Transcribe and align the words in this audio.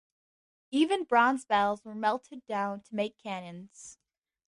Even 0.71 1.03
bronze 1.03 1.45
bells 1.45 1.85
were 1.85 1.93
melted 1.93 2.43
down 2.47 2.81
to 2.81 2.95
make 2.95 3.19
cannons. 3.19 3.99